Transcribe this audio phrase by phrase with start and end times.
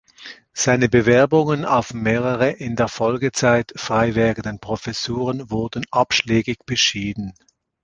[0.55, 7.33] Seine Bewerbungen auf mehrere in der Folgezeit freiwerdende Professuren wurden abschlägig beschieden.